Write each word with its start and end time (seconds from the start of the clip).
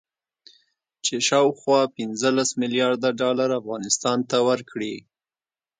چې 1.05 1.15
شاوخوا 1.27 1.81
پنځلس 1.97 2.49
مليارده 2.61 3.09
ډالر 3.21 3.49
افغانستان 3.59 4.17
ته 4.29 4.37
ورکړي 4.49 4.95